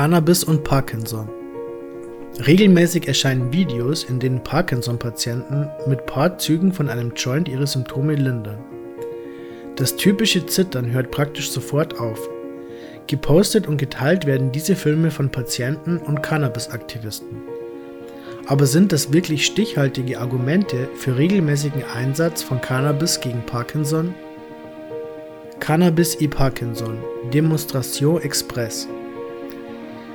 Cannabis 0.00 0.44
und 0.44 0.64
Parkinson. 0.64 1.28
Regelmäßig 2.46 3.06
erscheinen 3.06 3.52
Videos, 3.52 4.04
in 4.04 4.18
denen 4.18 4.42
Parkinson-Patienten 4.42 5.68
mit 5.86 6.06
paar 6.06 6.38
Zügen 6.38 6.72
von 6.72 6.88
einem 6.88 7.12
Joint 7.14 7.50
ihre 7.50 7.66
Symptome 7.66 8.14
lindern. 8.14 8.60
Das 9.76 9.96
typische 9.96 10.46
Zittern 10.46 10.90
hört 10.90 11.10
praktisch 11.10 11.50
sofort 11.50 12.00
auf. 12.00 12.18
Gepostet 13.08 13.66
und 13.66 13.76
geteilt 13.76 14.24
werden 14.24 14.52
diese 14.52 14.74
Filme 14.74 15.10
von 15.10 15.28
Patienten 15.28 15.98
und 15.98 16.22
Cannabis-Aktivisten. 16.22 17.42
Aber 18.46 18.64
sind 18.64 18.92
das 18.92 19.12
wirklich 19.12 19.44
stichhaltige 19.44 20.18
Argumente 20.18 20.88
für 20.96 21.18
regelmäßigen 21.18 21.84
Einsatz 21.94 22.42
von 22.42 22.58
Cannabis 22.62 23.20
gegen 23.20 23.44
Parkinson? 23.44 24.14
Cannabis 25.58 26.18
e 26.22 26.26
Parkinson 26.26 26.96
Demonstration 27.34 28.22
Express 28.22 28.88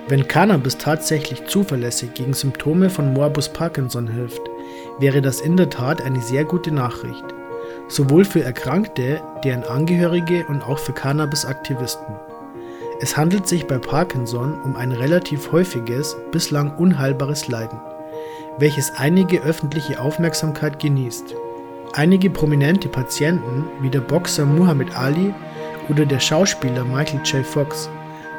wenn 0.07 0.27
Cannabis 0.27 0.77
tatsächlich 0.77 1.45
zuverlässig 1.45 2.13
gegen 2.13 2.33
Symptome 2.33 2.89
von 2.89 3.13
Morbus 3.13 3.49
Parkinson 3.49 4.07
hilft, 4.07 4.41
wäre 4.99 5.21
das 5.21 5.41
in 5.41 5.57
der 5.57 5.69
Tat 5.69 6.01
eine 6.01 6.21
sehr 6.21 6.45
gute 6.45 6.71
Nachricht, 6.71 7.25
sowohl 7.87 8.23
für 8.23 8.43
Erkrankte, 8.43 9.21
deren 9.43 9.63
Angehörige 9.63 10.45
und 10.47 10.61
auch 10.61 10.77
für 10.77 10.93
Cannabis-Aktivisten. 10.93 12.15
Es 13.01 13.17
handelt 13.17 13.47
sich 13.47 13.65
bei 13.65 13.79
Parkinson 13.79 14.61
um 14.61 14.75
ein 14.75 14.91
relativ 14.91 15.51
häufiges, 15.51 16.15
bislang 16.31 16.75
unheilbares 16.77 17.47
Leiden, 17.47 17.79
welches 18.59 18.91
einige 18.97 19.41
öffentliche 19.41 19.99
Aufmerksamkeit 19.99 20.79
genießt. 20.79 21.35
Einige 21.93 22.29
prominente 22.29 22.89
Patienten 22.89 23.65
wie 23.81 23.89
der 23.89 24.01
Boxer 24.01 24.45
Muhammad 24.45 24.95
Ali 24.95 25.33
oder 25.89 26.05
der 26.05 26.19
Schauspieler 26.19 26.83
Michael 26.83 27.21
J. 27.25 27.45
Fox 27.45 27.89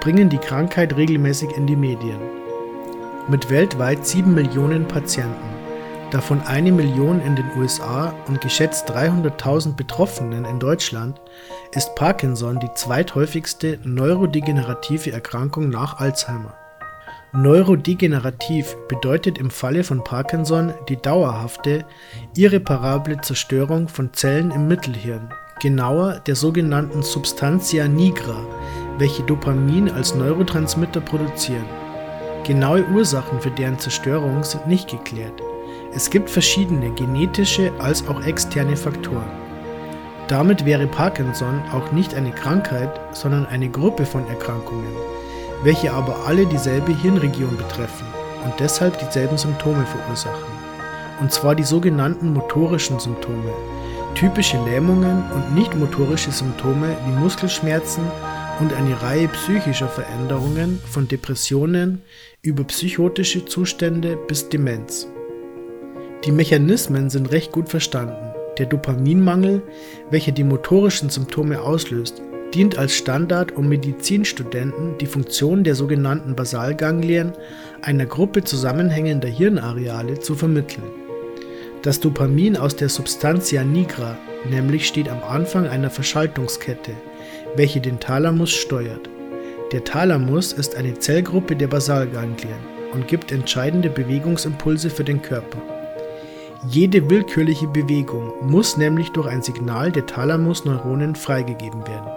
bringen 0.07 0.29
die 0.29 0.39
Krankheit 0.39 0.97
regelmäßig 0.97 1.51
in 1.57 1.67
die 1.67 1.75
Medien. 1.75 2.21
Mit 3.27 3.51
weltweit 3.51 4.07
7 4.07 4.33
Millionen 4.33 4.87
Patienten, 4.87 5.49
davon 6.13 6.41
eine 6.43 6.71
Million 6.71 7.21
in 7.23 7.35
den 7.35 7.51
USA 7.59 8.15
und 8.29 8.41
geschätzt 8.41 8.89
300.000 8.89 9.75
Betroffenen 9.75 10.45
in 10.45 10.61
Deutschland, 10.61 11.21
ist 11.73 11.97
Parkinson 11.97 12.61
die 12.61 12.73
zweithäufigste 12.77 13.81
neurodegenerative 13.83 15.11
Erkrankung 15.11 15.71
nach 15.71 15.99
Alzheimer. 15.99 16.55
Neurodegenerativ 17.33 18.77
bedeutet 18.87 19.39
im 19.39 19.51
Falle 19.51 19.83
von 19.83 20.05
Parkinson 20.05 20.73
die 20.89 21.03
dauerhafte, 21.03 21.85
irreparable 22.37 23.21
Zerstörung 23.23 23.89
von 23.89 24.13
Zellen 24.13 24.53
im 24.53 24.69
Mittelhirn, 24.69 25.31
genauer 25.61 26.21
der 26.21 26.37
sogenannten 26.37 27.03
Substantia 27.03 27.89
nigra, 27.89 28.47
welche 28.99 29.23
Dopamin 29.23 29.91
als 29.91 30.15
Neurotransmitter 30.15 31.01
produzieren. 31.01 31.67
Genaue 32.45 32.85
Ursachen 32.95 33.41
für 33.41 33.51
deren 33.51 33.79
Zerstörung 33.79 34.45
sind 34.45 34.67
nicht 34.67 34.89
geklärt. 34.89 35.43
Es 35.93 36.11
gibt 36.11 36.31
verschiedene 36.31 36.91
genetische 36.91 37.73
als 37.79 38.07
auch 38.09 38.23
externe 38.25 38.77
Faktoren. 38.77 39.31
Damit 40.29 40.65
wäre 40.65 40.87
Parkinson 40.87 41.63
auch 41.73 41.93
nicht 41.93 42.15
eine 42.15 42.33
Krankheit, 42.33 43.01
sondern 43.13 43.47
eine 43.47 43.69
Gruppe 43.69 44.05
von 44.05 44.27
Erkrankungen, 44.29 44.95
welche 45.63 45.93
aber 45.93 46.27
alle 46.27 46.47
dieselbe 46.47 46.93
Hirnregion 46.93 47.57
betreffen 47.57 48.07
und 48.45 48.53
deshalb 48.59 48.99
dieselben 48.99 49.39
Symptome 49.39 49.87
verursachen. 49.87 50.57
Und 51.21 51.33
zwar 51.33 51.55
die 51.55 51.65
sogenannten 51.65 52.33
motorischen 52.33 52.99
Symptome, 52.99 53.53
typische 54.15 54.63
Lähmungen 54.65 55.25
und 55.33 55.55
nicht 55.55 55.75
motorische 55.75 56.31
Symptome 56.31 56.97
wie 57.07 57.13
Muskelschmerzen 57.13 58.05
und 58.61 58.73
eine 58.73 59.01
Reihe 59.03 59.29
psychischer 59.29 59.89
Veränderungen 59.89 60.81
von 60.91 61.09
Depressionen 61.09 62.03
über 62.43 62.65
psychotische 62.65 63.45
Zustände 63.45 64.17
bis 64.29 64.49
Demenz. 64.49 65.09
Die 66.25 66.33
Mechanismen 66.33 67.11
sind 67.11 67.31
recht 67.31 67.53
gut 67.53 67.69
verstanden. 67.69 68.35
Der 68.59 68.67
Dopaminmangel, 68.67 69.63
welcher 70.11 70.33
die 70.33 70.45
motorischen 70.45 71.11
Symptome 71.11 71.61
auslöst, 71.61 72.23
dient 72.55 72.79
als 72.79 72.95
Standard, 72.95 73.57
um 73.57 73.69
Medizinstudenten 73.69 74.97
die 74.99 75.07
Funktion 75.07 75.63
der 75.63 75.75
sogenannten 75.75 76.35
Basalganglien, 76.35 77.33
einer 77.83 78.07
Gruppe 78.07 78.45
zusammenhängender 78.45 79.29
Hirnareale, 79.29 80.21
zu 80.21 80.35
vermitteln. 80.35 80.85
Das 81.83 82.01
Dopamin 82.01 82.57
aus 82.57 82.75
der 82.77 82.89
Substantia 82.89 83.63
nigra 83.63 84.17
nämlich 84.51 84.87
steht 84.87 85.09
am 85.09 85.23
Anfang 85.23 85.67
einer 85.67 85.91
Verschaltungskette, 85.91 86.93
welche 87.57 87.81
den 87.81 88.01
Thalamus 88.01 88.51
steuert. 88.51 89.09
Der 89.73 89.85
Thalamus 89.85 90.53
ist 90.53 90.77
eine 90.77 90.99
Zellgruppe 90.99 91.57
der 91.57 91.69
Basalganglien 91.69 92.59
und 92.93 93.09
gibt 93.09 93.33
entscheidende 93.33 93.91
Bewegungsimpulse 93.91 94.91
für 94.91 95.05
den 95.05 95.23
Körper. 95.23 95.59
Jede 96.69 97.11
willkürliche 97.11 97.69
Bewegung 97.69 98.33
muss 98.43 98.77
nämlich 98.77 99.11
durch 99.13 99.29
ein 99.29 99.43
Signal 99.43 99.93
der 99.93 100.07
Thalamusneuronen 100.07 101.15
freigegeben 101.15 101.87
werden. 101.87 102.11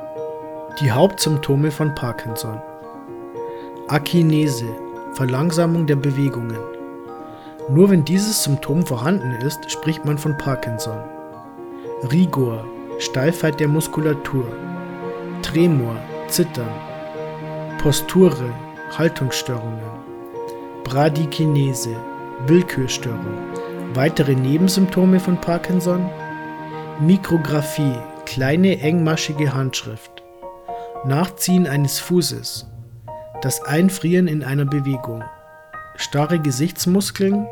Die 0.81 0.91
Hauptsymptome 0.91 1.71
von 1.71 1.93
Parkinson 1.95 2.61
Akinese, 3.89 4.67
Verlangsamung 5.13 5.87
der 5.87 5.95
Bewegungen. 5.95 6.59
Nur 7.69 7.89
wenn 7.89 8.05
dieses 8.05 8.43
Symptom 8.43 8.85
vorhanden 8.85 9.31
ist, 9.45 9.71
spricht 9.71 10.05
man 10.05 10.19
von 10.19 10.37
Parkinson. 10.37 10.99
Rigor, 12.11 12.63
Steifheit 12.99 13.59
der 13.59 13.67
Muskulatur. 13.67 14.45
Tremor, 15.41 15.95
Zittern, 16.27 16.69
Posture, 17.79 18.53
Haltungsstörungen, 18.97 19.79
Bradykinese, 20.83 21.95
Willkürstörung. 22.47 23.37
Weitere 23.93 24.35
Nebensymptome 24.35 25.19
von 25.19 25.39
Parkinson? 25.39 26.09
Mikrographie, 26.99 27.95
kleine 28.25 28.79
engmaschige 28.79 29.53
Handschrift. 29.53 30.23
Nachziehen 31.05 31.67
eines 31.67 31.99
Fußes. 31.99 32.67
Das 33.41 33.63
Einfrieren 33.63 34.27
in 34.27 34.43
einer 34.43 34.65
Bewegung. 34.65 35.23
Starre 35.95 36.39
Gesichtsmuskeln. 36.39 37.47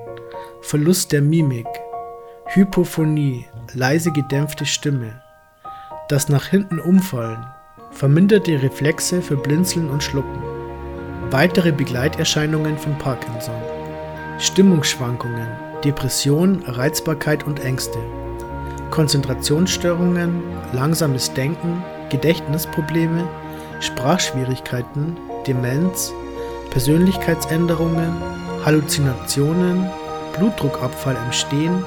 Verlust 0.61 1.11
der 1.11 1.21
Mimik. 1.21 1.67
Hypophonie, 2.47 3.45
leise 3.73 4.11
gedämpfte 4.11 4.65
Stimme. 4.65 5.21
Das 6.09 6.29
nach 6.29 6.45
hinten 6.45 6.79
umfallen, 6.79 7.45
verminderte 7.97 8.61
Reflexe 8.61 9.23
für 9.23 9.35
Blinzeln 9.35 9.89
und 9.89 10.03
Schlucken. 10.03 10.39
Weitere 11.31 11.71
Begleiterscheinungen 11.71 12.77
von 12.77 12.95
Parkinson. 12.99 13.55
Stimmungsschwankungen, 14.37 15.47
Depression, 15.83 16.61
Reizbarkeit 16.67 17.47
und 17.47 17.59
Ängste. 17.59 17.97
Konzentrationsstörungen, 18.91 20.43
langsames 20.73 21.33
Denken, 21.33 21.83
Gedächtnisprobleme, 22.11 23.27
Sprachschwierigkeiten, 23.79 25.17
Demenz, 25.47 26.13
Persönlichkeitsänderungen, 26.69 28.13
Halluzinationen, 28.63 29.89
Blutdruckabfall 30.37 31.17
im 31.25 31.31
Stehen, 31.31 31.83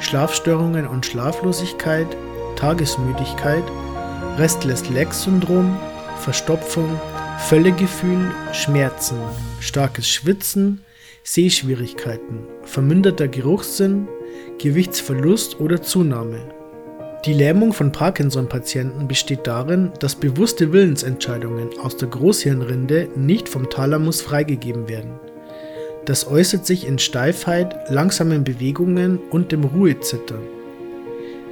Schlafstörungen 0.00 0.86
und 0.86 1.06
Schlaflosigkeit, 1.06 2.06
Tagesmüdigkeit, 2.56 3.64
Restless-Leg-Syndrom, 4.38 5.76
Verstopfung, 6.20 6.88
Völlegefühl, 7.48 8.30
Schmerzen, 8.52 9.18
starkes 9.58 10.08
Schwitzen, 10.08 10.84
Sehschwierigkeiten, 11.24 12.44
verminderter 12.62 13.26
Geruchssinn, 13.26 14.06
Gewichtsverlust 14.58 15.58
oder 15.58 15.82
Zunahme. 15.82 16.38
Die 17.24 17.32
Lähmung 17.32 17.72
von 17.72 17.90
Parkinson-Patienten 17.90 19.08
besteht 19.08 19.44
darin, 19.44 19.90
dass 19.98 20.14
bewusste 20.14 20.72
Willensentscheidungen 20.72 21.70
aus 21.82 21.96
der 21.96 22.08
Großhirnrinde 22.08 23.08
nicht 23.16 23.48
vom 23.48 23.68
Thalamus 23.68 24.20
freigegeben 24.20 24.88
werden. 24.88 25.18
Das 26.04 26.28
äußert 26.28 26.64
sich 26.64 26.86
in 26.86 27.00
Steifheit, 27.00 27.90
langsamen 27.90 28.44
Bewegungen 28.44 29.18
und 29.30 29.50
dem 29.50 29.64
Ruhezittern. 29.64 30.57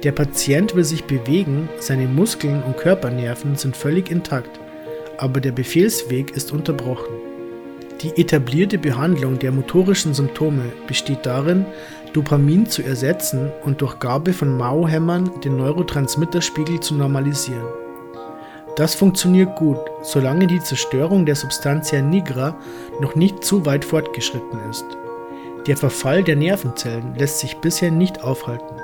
Der 0.03 0.11
Patient 0.11 0.75
will 0.75 0.83
sich 0.83 1.05
bewegen, 1.05 1.69
seine 1.79 2.07
Muskeln 2.07 2.61
und 2.61 2.77
Körpernerven 2.77 3.55
sind 3.55 3.75
völlig 3.75 4.11
intakt, 4.11 4.59
aber 5.17 5.39
der 5.41 5.51
Befehlsweg 5.51 6.35
ist 6.35 6.51
unterbrochen. 6.51 7.15
Die 8.01 8.21
etablierte 8.21 8.77
Behandlung 8.77 9.39
der 9.39 9.51
motorischen 9.51 10.13
Symptome 10.13 10.71
besteht 10.87 11.25
darin, 11.25 11.65
Dopamin 12.13 12.67
zu 12.67 12.83
ersetzen 12.83 13.51
und 13.63 13.81
durch 13.81 13.97
Gabe 13.97 14.33
von 14.33 14.55
Mao-Hämmern 14.55 15.41
den 15.41 15.57
Neurotransmitterspiegel 15.57 16.79
zu 16.79 16.93
normalisieren. 16.93 17.65
Das 18.75 18.93
funktioniert 18.93 19.55
gut, 19.55 19.79
solange 20.03 20.45
die 20.45 20.59
Zerstörung 20.59 21.25
der 21.25 21.35
Substantia 21.35 22.03
nigra 22.03 22.55
noch 23.01 23.15
nicht 23.15 23.43
zu 23.43 23.65
weit 23.65 23.83
fortgeschritten 23.83 24.59
ist. 24.69 24.85
Der 25.65 25.75
Verfall 25.75 26.23
der 26.23 26.35
Nervenzellen 26.35 27.15
lässt 27.15 27.39
sich 27.39 27.57
bisher 27.57 27.89
nicht 27.89 28.23
aufhalten. 28.23 28.75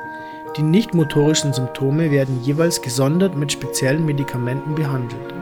Die 0.57 0.61
nicht 0.61 0.93
motorischen 0.93 1.51
Symptome 1.51 2.11
werden 2.11 2.39
jeweils 2.43 2.81
gesondert 2.81 3.35
mit 3.35 3.51
speziellen 3.51 4.05
Medikamenten 4.05 4.75
behandelt. 4.75 5.33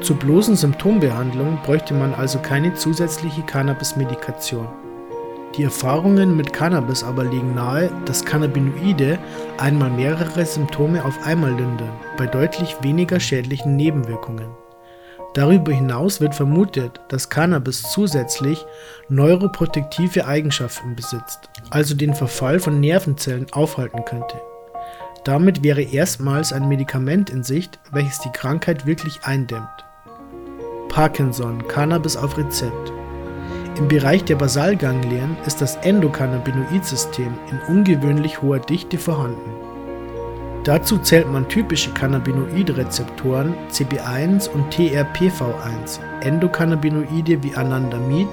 Zur 0.00 0.16
bloßen 0.16 0.56
Symptombehandlung 0.56 1.58
bräuchte 1.62 1.92
man 1.92 2.14
also 2.14 2.38
keine 2.38 2.74
zusätzliche 2.74 3.42
Cannabis-Medikation. 3.42 4.66
Die 5.56 5.62
Erfahrungen 5.62 6.36
mit 6.36 6.52
Cannabis 6.52 7.02
aber 7.04 7.24
legen 7.24 7.54
nahe, 7.54 7.90
dass 8.04 8.24
Cannabinoide 8.24 9.18
einmal 9.58 9.90
mehrere 9.90 10.44
Symptome 10.44 11.04
auf 11.04 11.18
einmal 11.24 11.50
lindern, 11.50 11.92
bei 12.16 12.26
deutlich 12.26 12.76
weniger 12.82 13.20
schädlichen 13.20 13.76
Nebenwirkungen. 13.76 14.48
Darüber 15.36 15.70
hinaus 15.70 16.22
wird 16.22 16.34
vermutet, 16.34 16.98
dass 17.08 17.28
Cannabis 17.28 17.82
zusätzlich 17.92 18.64
neuroprotektive 19.10 20.26
Eigenschaften 20.26 20.96
besitzt, 20.96 21.50
also 21.68 21.94
den 21.94 22.14
Verfall 22.14 22.58
von 22.58 22.80
Nervenzellen 22.80 23.46
aufhalten 23.52 24.02
könnte. 24.06 24.40
Damit 25.24 25.62
wäre 25.62 25.82
erstmals 25.82 26.54
ein 26.54 26.68
Medikament 26.68 27.28
in 27.28 27.42
Sicht, 27.42 27.78
welches 27.92 28.18
die 28.20 28.30
Krankheit 28.30 28.86
wirklich 28.86 29.24
eindämmt. 29.24 29.68
Parkinson, 30.88 31.68
Cannabis 31.68 32.16
auf 32.16 32.38
Rezept. 32.38 32.90
Im 33.76 33.88
Bereich 33.88 34.24
der 34.24 34.36
Basalganglien 34.36 35.36
ist 35.44 35.60
das 35.60 35.76
Endokannabinoid-System 35.76 37.34
in 37.50 37.76
ungewöhnlich 37.76 38.40
hoher 38.40 38.60
Dichte 38.60 38.96
vorhanden. 38.96 39.75
Dazu 40.66 40.98
zählt 40.98 41.30
man 41.30 41.48
typische 41.48 41.92
Cannabinoid-Rezeptoren 41.92 43.54
CB1 43.70 44.48
und 44.48 44.74
TRPV1, 44.74 46.00
Endokannabinoide 46.22 47.40
wie 47.44 47.54
Anandamid 47.54 48.26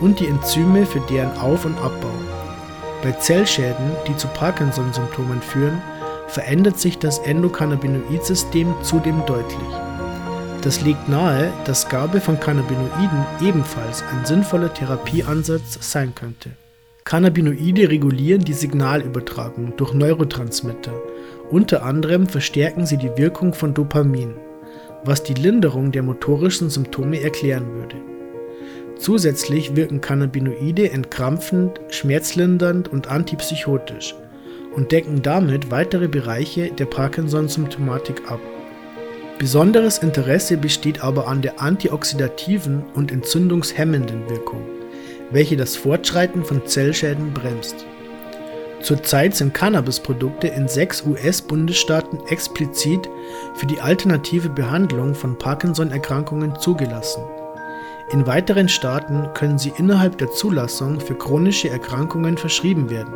und 0.00 0.20
die 0.20 0.28
Enzyme 0.28 0.86
für 0.86 1.00
deren 1.10 1.36
Auf- 1.38 1.64
und 1.64 1.76
Abbau. 1.78 2.14
Bei 3.02 3.10
Zellschäden, 3.10 3.96
die 4.06 4.16
zu 4.16 4.28
Parkinson-Symptomen 4.28 5.42
führen, 5.42 5.82
verändert 6.28 6.78
sich 6.78 6.98
das 6.98 7.18
Endokannabinoid-System 7.18 8.72
zudem 8.82 9.26
deutlich. 9.26 9.58
Das 10.62 10.82
legt 10.82 11.08
nahe, 11.08 11.52
dass 11.64 11.88
Gabe 11.88 12.20
von 12.20 12.38
Cannabinoiden 12.38 13.26
ebenfalls 13.42 14.04
ein 14.12 14.24
sinnvoller 14.24 14.72
Therapieansatz 14.72 15.78
sein 15.80 16.14
könnte. 16.14 16.50
Cannabinoide 17.02 17.88
regulieren 17.88 18.44
die 18.44 18.52
Signalübertragung 18.52 19.76
durch 19.76 19.94
Neurotransmitter, 19.94 20.92
unter 21.50 21.84
anderem 21.84 22.26
verstärken 22.26 22.86
sie 22.86 22.96
die 22.96 23.16
Wirkung 23.16 23.54
von 23.54 23.74
Dopamin, 23.74 24.34
was 25.04 25.22
die 25.22 25.34
Linderung 25.34 25.92
der 25.92 26.02
motorischen 26.02 26.70
Symptome 26.70 27.20
erklären 27.20 27.74
würde. 27.74 27.96
Zusätzlich 28.98 29.76
wirken 29.76 30.00
Cannabinoide 30.00 30.90
entkrampfend, 30.90 31.80
schmerzlindernd 31.90 32.88
und 32.88 33.08
antipsychotisch 33.08 34.14
und 34.74 34.90
decken 34.92 35.22
damit 35.22 35.70
weitere 35.70 36.08
Bereiche 36.08 36.70
der 36.70 36.86
Parkinson-Symptomatik 36.86 38.30
ab. 38.30 38.40
Besonderes 39.38 39.98
Interesse 39.98 40.56
besteht 40.56 41.04
aber 41.04 41.28
an 41.28 41.42
der 41.42 41.60
antioxidativen 41.60 42.84
und 42.94 43.12
entzündungshemmenden 43.12 44.28
Wirkung, 44.30 44.62
welche 45.30 45.56
das 45.56 45.76
Fortschreiten 45.76 46.42
von 46.42 46.66
Zellschäden 46.66 47.34
bremst. 47.34 47.86
Zurzeit 48.82 49.34
sind 49.34 49.54
Cannabisprodukte 49.54 50.48
in 50.48 50.68
sechs 50.68 51.04
US-Bundesstaaten 51.04 52.20
explizit 52.28 53.08
für 53.54 53.66
die 53.66 53.80
alternative 53.80 54.48
Behandlung 54.50 55.14
von 55.14 55.36
Parkinson-Erkrankungen 55.38 56.58
zugelassen. 56.60 57.22
In 58.12 58.26
weiteren 58.26 58.68
Staaten 58.68 59.28
können 59.34 59.58
sie 59.58 59.72
innerhalb 59.78 60.18
der 60.18 60.30
Zulassung 60.30 61.00
für 61.00 61.16
chronische 61.16 61.70
Erkrankungen 61.70 62.36
verschrieben 62.36 62.88
werden. 62.90 63.14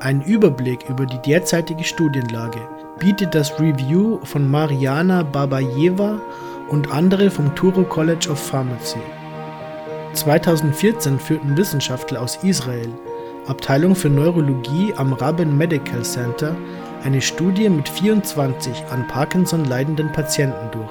Ein 0.00 0.22
Überblick 0.22 0.88
über 0.88 1.06
die 1.06 1.20
derzeitige 1.20 1.84
Studienlage 1.84 2.60
bietet 2.98 3.34
das 3.34 3.60
Review 3.60 4.20
von 4.24 4.50
Mariana 4.50 5.22
Babayeva 5.22 6.20
und 6.68 6.90
andere 6.90 7.30
vom 7.30 7.54
Touro 7.54 7.82
College 7.82 8.30
of 8.30 8.38
Pharmacy. 8.38 9.00
2014 10.14 11.18
führten 11.18 11.56
Wissenschaftler 11.56 12.22
aus 12.22 12.36
Israel, 12.42 12.88
Abteilung 13.46 13.96
für 13.96 14.08
Neurologie 14.08 14.94
am 14.96 15.12
Rabin 15.14 15.58
Medical 15.58 16.02
Center, 16.02 16.56
eine 17.02 17.20
Studie 17.20 17.68
mit 17.68 17.88
24 17.88 18.84
an 18.90 19.08
Parkinson 19.08 19.64
leidenden 19.64 20.12
Patienten 20.12 20.70
durch. 20.70 20.90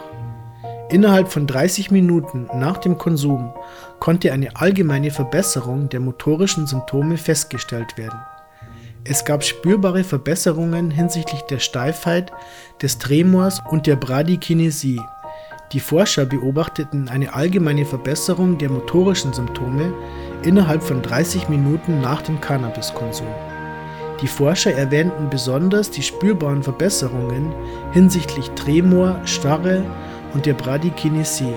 Innerhalb 0.89 1.31
von 1.31 1.47
30 1.47 1.91
Minuten 1.91 2.49
nach 2.53 2.77
dem 2.77 2.97
Konsum 2.97 3.53
konnte 3.99 4.33
eine 4.33 4.53
allgemeine 4.57 5.11
Verbesserung 5.11 5.87
der 5.87 6.01
motorischen 6.01 6.67
Symptome 6.67 7.15
festgestellt 7.15 7.97
werden. 7.97 8.19
Es 9.05 9.23
gab 9.23 9.45
spürbare 9.45 10.03
Verbesserungen 10.03 10.91
hinsichtlich 10.91 11.41
der 11.43 11.59
Steifheit, 11.59 12.33
des 12.81 12.97
Tremors 12.97 13.61
und 13.69 13.87
der 13.87 13.95
Bradykinesie. 13.95 14.99
Die 15.73 15.79
Forscher 15.79 16.25
beobachteten 16.25 17.07
eine 17.07 17.33
allgemeine 17.33 17.85
Verbesserung 17.85 18.57
der 18.57 18.69
motorischen 18.69 19.31
Symptome 19.31 19.93
innerhalb 20.43 20.83
von 20.83 21.01
30 21.01 21.47
Minuten 21.47 22.01
nach 22.01 22.21
dem 22.21 22.41
Cannabiskonsum. 22.41 23.27
Die 24.21 24.27
Forscher 24.27 24.73
erwähnten 24.73 25.29
besonders 25.29 25.89
die 25.89 26.03
spürbaren 26.03 26.61
Verbesserungen 26.61 27.53
hinsichtlich 27.93 28.49
Tremor, 28.51 29.21
Starre 29.23 29.83
und 30.33 30.45
der 30.45 30.55
Bradykinesie. 30.55 31.55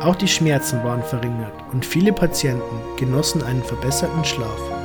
Auch 0.00 0.16
die 0.16 0.28
Schmerzen 0.28 0.82
waren 0.82 1.02
verringert 1.02 1.54
und 1.72 1.86
viele 1.86 2.12
Patienten 2.12 2.98
genossen 2.98 3.44
einen 3.44 3.62
verbesserten 3.62 4.24
Schlaf. 4.24 4.83